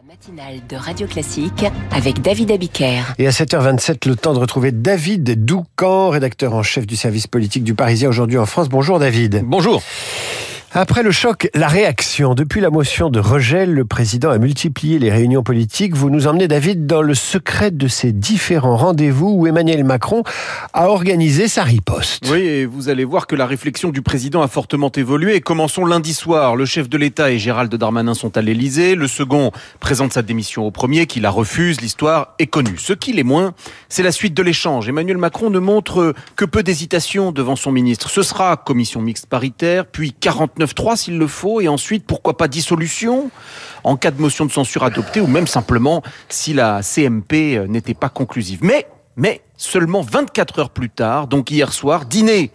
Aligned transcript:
La 0.00 0.12
matinale 0.12 0.60
de 0.68 0.76
Radio 0.76 1.08
Classique 1.08 1.64
avec 1.90 2.22
David 2.22 2.52
Abiker. 2.52 3.02
Et 3.18 3.26
à 3.26 3.30
7h27, 3.30 4.06
le 4.08 4.14
temps 4.14 4.32
de 4.32 4.38
retrouver 4.38 4.70
David 4.70 5.44
Doucan, 5.44 6.10
rédacteur 6.10 6.54
en 6.54 6.62
chef 6.62 6.86
du 6.86 6.94
service 6.94 7.26
politique 7.26 7.64
du 7.64 7.74
Parisien 7.74 8.08
aujourd'hui 8.08 8.38
en 8.38 8.46
France. 8.46 8.68
Bonjour 8.68 9.00
David. 9.00 9.42
Bonjour. 9.44 9.82
Après 10.74 11.02
le 11.02 11.10
choc, 11.10 11.48
la 11.54 11.66
réaction. 11.66 12.34
Depuis 12.34 12.60
la 12.60 12.68
motion 12.68 13.08
de 13.08 13.20
rejet, 13.20 13.64
le 13.64 13.86
président 13.86 14.28
a 14.28 14.36
multiplié 14.36 14.98
les 14.98 15.10
réunions 15.10 15.42
politiques. 15.42 15.96
Vous 15.96 16.10
nous 16.10 16.26
emmenez, 16.26 16.46
David, 16.46 16.86
dans 16.86 17.00
le 17.00 17.14
secret 17.14 17.70
de 17.70 17.88
ces 17.88 18.12
différents 18.12 18.76
rendez-vous 18.76 19.30
où 19.30 19.46
Emmanuel 19.46 19.82
Macron 19.82 20.24
a 20.74 20.88
organisé 20.88 21.48
sa 21.48 21.62
riposte. 21.62 22.28
Oui, 22.30 22.40
et 22.40 22.66
vous 22.66 22.90
allez 22.90 23.04
voir 23.04 23.26
que 23.26 23.34
la 23.34 23.46
réflexion 23.46 23.88
du 23.88 24.02
président 24.02 24.42
a 24.42 24.48
fortement 24.48 24.92
évolué. 24.92 25.40
Commençons 25.40 25.86
lundi 25.86 26.12
soir. 26.12 26.54
Le 26.54 26.66
chef 26.66 26.90
de 26.90 26.98
l'État 26.98 27.30
et 27.30 27.38
Gérald 27.38 27.74
Darmanin 27.74 28.12
sont 28.12 28.36
à 28.36 28.42
l'Élysée. 28.42 28.94
Le 28.94 29.08
second 29.08 29.52
présente 29.80 30.12
sa 30.12 30.20
démission 30.20 30.66
au 30.66 30.70
premier, 30.70 31.06
qui 31.06 31.20
la 31.20 31.30
refuse. 31.30 31.80
L'histoire 31.80 32.34
est 32.38 32.46
connue. 32.46 32.76
Ce 32.76 32.92
qui 32.92 33.14
l'est 33.14 33.22
moins, 33.22 33.54
c'est 33.88 34.02
la 34.02 34.12
suite 34.12 34.34
de 34.34 34.42
l'échange. 34.42 34.86
Emmanuel 34.86 35.16
Macron 35.16 35.48
ne 35.48 35.60
montre 35.60 36.12
que 36.36 36.44
peu 36.44 36.62
d'hésitation 36.62 37.32
devant 37.32 37.56
son 37.56 37.72
ministre. 37.72 38.10
Ce 38.10 38.22
sera 38.22 38.58
commission 38.58 39.00
mixte 39.00 39.24
paritaire, 39.24 39.86
puis 39.86 40.12
40 40.12 40.57
9-3 40.58 40.96
s'il 40.96 41.18
le 41.18 41.26
faut, 41.26 41.60
et 41.60 41.68
ensuite, 41.68 42.04
pourquoi 42.04 42.36
pas 42.36 42.48
dissolution 42.48 43.30
en 43.84 43.96
cas 43.96 44.10
de 44.10 44.20
motion 44.20 44.46
de 44.46 44.52
censure 44.52 44.82
adoptée, 44.82 45.20
ou 45.20 45.26
même 45.26 45.46
simplement 45.46 46.02
si 46.28 46.52
la 46.52 46.82
CMP 46.82 47.56
euh, 47.56 47.66
n'était 47.66 47.94
pas 47.94 48.08
conclusive. 48.08 48.60
Mais, 48.62 48.86
mais 49.16 49.42
seulement 49.56 50.02
24 50.02 50.58
heures 50.58 50.70
plus 50.70 50.90
tard, 50.90 51.26
donc 51.26 51.50
hier 51.50 51.72
soir, 51.72 52.04
dîner 52.04 52.50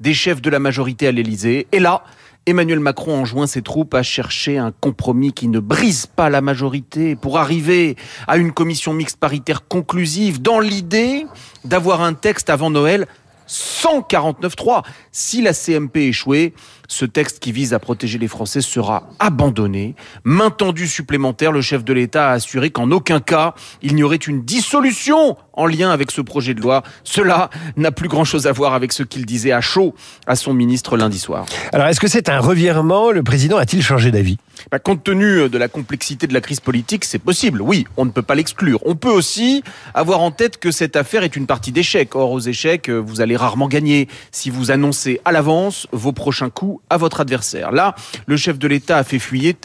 des 0.00 0.14
chefs 0.14 0.40
de 0.40 0.50
la 0.50 0.58
majorité 0.58 1.08
à 1.08 1.12
l'Élysée, 1.12 1.66
et 1.72 1.80
là, 1.80 2.04
Emmanuel 2.48 2.80
Macron 2.80 3.14
enjoint 3.14 3.46
ses 3.46 3.60
troupes 3.60 3.92
à 3.92 4.02
chercher 4.02 4.56
un 4.56 4.72
compromis 4.72 5.34
qui 5.34 5.48
ne 5.48 5.60
brise 5.60 6.06
pas 6.06 6.30
la 6.30 6.40
majorité 6.40 7.14
pour 7.14 7.38
arriver 7.38 7.94
à 8.26 8.38
une 8.38 8.52
commission 8.52 8.94
mixte 8.94 9.18
paritaire 9.18 9.68
conclusive 9.68 10.40
dans 10.40 10.58
l'idée 10.58 11.26
d'avoir 11.66 12.00
un 12.00 12.14
texte 12.14 12.48
avant 12.48 12.70
Noël 12.70 13.06
149.3. 13.48 14.82
Si 15.12 15.42
la 15.42 15.52
CMP 15.52 16.08
échouait, 16.08 16.52
ce 16.88 17.04
texte 17.04 17.38
qui 17.38 17.52
vise 17.52 17.74
à 17.74 17.78
protéger 17.78 18.18
les 18.18 18.28
Français 18.28 18.60
sera 18.60 19.10
abandonné. 19.18 19.94
Main 20.24 20.50
tendue 20.50 20.88
supplémentaire, 20.88 21.52
le 21.52 21.60
chef 21.60 21.84
de 21.84 21.92
l'État 21.92 22.30
a 22.30 22.32
assuré 22.32 22.70
qu'en 22.70 22.90
aucun 22.90 23.20
cas 23.20 23.54
il 23.82 23.94
n'y 23.94 24.02
aurait 24.02 24.16
une 24.16 24.42
dissolution 24.42 25.36
en 25.52 25.66
lien 25.66 25.90
avec 25.90 26.10
ce 26.10 26.20
projet 26.20 26.54
de 26.54 26.60
loi. 26.60 26.82
Cela 27.04 27.50
n'a 27.76 27.90
plus 27.90 28.08
grand-chose 28.08 28.46
à 28.46 28.52
voir 28.52 28.74
avec 28.74 28.92
ce 28.92 29.02
qu'il 29.02 29.26
disait 29.26 29.52
à 29.52 29.60
chaud 29.60 29.94
à 30.26 30.36
son 30.36 30.54
ministre 30.54 30.96
lundi 30.96 31.18
soir. 31.18 31.46
Alors 31.72 31.86
est-ce 31.88 32.00
que 32.00 32.08
c'est 32.08 32.28
un 32.28 32.40
revirement? 32.40 33.10
Le 33.10 33.22
président 33.22 33.58
a-t-il 33.58 33.82
changé 33.82 34.10
d'avis? 34.10 34.38
Bah, 34.70 34.78
Compte 34.78 35.04
tenu 35.04 35.48
de 35.48 35.58
la 35.58 35.68
complexité 35.68 36.26
de 36.26 36.34
la 36.34 36.40
crise 36.40 36.60
politique, 36.60 37.04
c'est 37.04 37.18
possible. 37.18 37.60
Oui, 37.60 37.86
on 37.96 38.04
ne 38.04 38.10
peut 38.10 38.22
pas 38.22 38.34
l'exclure. 38.34 38.80
On 38.86 38.94
peut 38.96 39.10
aussi 39.10 39.62
avoir 39.94 40.20
en 40.20 40.30
tête 40.30 40.58
que 40.58 40.70
cette 40.70 40.96
affaire 40.96 41.22
est 41.22 41.36
une 41.36 41.46
partie 41.46 41.72
d'échecs. 41.72 42.14
Or, 42.14 42.32
aux 42.32 42.40
échecs, 42.40 42.88
vous 42.88 43.20
allez 43.20 43.36
rarement 43.36 43.68
gagner 43.68 44.08
si 44.32 44.50
vous 44.50 44.70
annoncez 44.70 45.20
à 45.24 45.32
l'avance 45.32 45.86
vos 45.92 46.12
prochains 46.12 46.50
coups 46.50 46.82
à 46.88 46.96
votre 46.96 47.20
adversaire. 47.20 47.72
Là, 47.72 47.94
le 48.26 48.36
chef 48.36 48.58
de 48.58 48.66
l'État 48.66 48.96
a 48.96 49.04
fait 49.04 49.18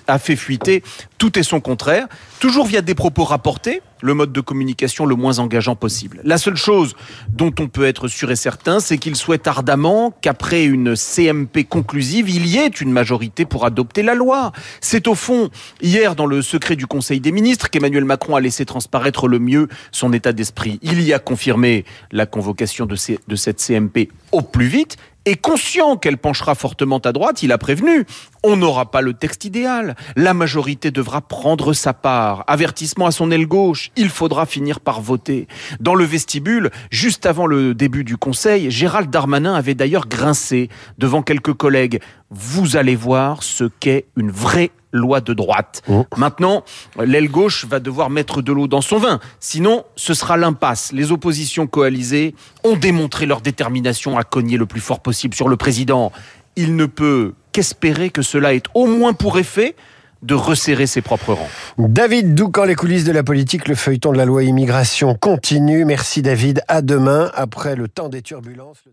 a 0.08 0.20
fait 0.20 0.36
fuiter 0.36 0.84
tout 1.18 1.40
et 1.40 1.44
son 1.44 1.62
contraire, 1.62 2.08
toujours 2.40 2.66
via 2.66 2.82
des 2.82 2.96
propos 2.96 3.24
rapportés, 3.24 3.82
le 4.04 4.14
mode 4.14 4.34
de 4.34 4.42
communication 4.42 5.06
le 5.06 5.16
moins 5.16 5.40
engageant 5.40 5.76
possible. 5.76 6.20
La 6.24 6.38
seule 6.38 6.58
chose 6.58 6.94
dont 7.30 7.54
on 7.60 7.68
peut 7.68 7.86
être 7.86 8.10
sûr 8.10 8.30
et 8.32 8.36
certain, 8.36 8.82
c'est 8.82 8.98
qu'il 8.98 9.16
souhaite 9.16 9.48
ardemment 9.48 10.14
qu'après 10.22 10.66
une 10.66 10.96
CMP 10.96 11.64
conclusive, 11.68 12.30
il 12.30 12.46
y 12.46 12.58
ait 12.58 12.68
une 12.68 12.92
majorité 12.92 13.46
pour 13.46 13.66
adopter 13.66 14.04
la 14.04 14.14
loi. 14.14 14.52
C'est 14.82 15.08
au 15.08 15.16
fond, 15.16 15.50
hier, 15.82 16.16
dans 16.16 16.26
le 16.26 16.42
secret 16.42 16.76
du 16.76 16.86
Conseil 16.86 17.22
des 17.22 17.32
ministres, 17.32 17.70
qu'Emmanuel 17.70 18.04
Macron 18.04 18.36
a 18.36 18.42
laissé 18.42 18.66
transparaître 18.66 19.30
le 19.30 19.40
mieux 19.40 19.70
son 19.92 20.12
état 20.12 20.34
d'esprit. 20.34 20.80
Il 20.82 21.02
y 21.02 21.14
a 21.14 21.20
confirmé 21.20 21.86
la 22.12 22.26
convocation 22.26 22.86
de, 22.86 22.96
cette 22.96 23.62
CMP 23.62 24.10
au 24.34 24.42
plus 24.42 24.68
vite 24.68 24.98
et 25.26 25.36
conscient 25.36 25.98
qu'elle 25.98 26.18
penchera 26.18 26.56
fortement 26.56 27.00
à 27.00 27.12
droite, 27.12 27.44
il 27.44 27.52
a 27.52 27.58
prévenu. 27.58 28.06
On 28.44 28.58
n'aura 28.58 28.92
pas 28.92 29.02
le 29.02 29.14
texte 29.14 29.46
idéal. 29.46 29.96
La 30.16 30.34
majorité 30.34 30.92
devra 30.92 31.22
prendre 31.22 31.74
sa 31.74 31.94
part. 31.94 32.44
Avertissement 32.48 33.06
à 33.06 33.12
son 33.12 33.32
aile 33.32 33.48
gauche. 33.48 33.92
Il 33.96 34.10
faudra 34.10 34.46
finir 34.46 34.82
par 34.82 35.02
voter. 35.02 35.48
Dans 35.80 35.96
le 35.96 36.04
vestibule, 36.04 36.72
juste 36.92 37.26
avant 37.26 37.48
le 37.48 37.74
début 37.74 38.04
du 38.04 38.18
conseil, 38.18 38.70
Gérald 38.70 39.10
Darmanin 39.10 39.54
avait 39.56 39.76
d'ailleurs 39.76 40.08
grincé 40.08 40.70
devant 40.98 41.22
quelques 41.22 41.54
collègues. 41.54 42.02
Vous 42.30 42.76
allez 42.76 42.96
voir 42.96 43.44
ce 43.44 43.66
qu'est 43.80 44.08
une 44.18 44.32
vraie 44.32 44.72
loi 44.94 45.20
de 45.20 45.34
droite. 45.34 45.82
Oh. 45.90 46.06
Maintenant, 46.16 46.64
l'aile 47.04 47.30
gauche 47.30 47.66
va 47.66 47.80
devoir 47.80 48.10
mettre 48.10 48.42
de 48.42 48.54
l'eau 48.54 48.68
dans 48.68 48.82
son 48.82 48.98
vin. 48.98 49.20
Sinon, 49.40 49.84
ce 49.96 50.14
sera 50.14 50.38
l'impasse. 50.38 50.92
Les 50.94 51.12
oppositions 51.12 51.68
coalisées 51.68 52.36
ont 52.64 52.78
démontré 52.78 53.26
leur 53.26 53.42
détermination 53.42 54.18
à 54.18 54.24
cogner 54.24 54.58
le 54.58 54.66
plus 54.66 54.80
fort 54.80 55.02
possible 55.02 55.34
sur 55.34 55.50
le 55.50 55.58
président. 55.58 56.12
Il 56.56 56.76
ne 56.76 56.86
peut 56.86 57.34
qu'espérer 57.52 58.10
que 58.10 58.22
cela 58.22 58.54
ait 58.54 58.64
au 58.74 58.86
moins 58.86 59.14
pour 59.14 59.38
effet 59.38 59.76
de 60.22 60.36
resserrer 60.36 60.88
ses 60.88 61.02
propres 61.02 61.34
rangs. 61.34 61.50
David 61.78 62.34
Doucan, 62.34 62.64
les 62.64 62.76
coulisses 62.76 63.04
de 63.04 63.12
la 63.12 63.24
politique, 63.24 63.68
le 63.68 63.76
feuilleton 63.76 64.14
de 64.14 64.18
la 64.18 64.26
loi 64.26 64.44
immigration 64.44 65.16
continue. 65.16 65.84
Merci 65.84 66.22
David. 66.22 66.62
À 66.68 66.82
demain, 66.82 67.30
après 67.36 67.76
le 67.76 67.88
temps 67.90 68.10
des 68.10 68.22
turbulences. 68.22 68.84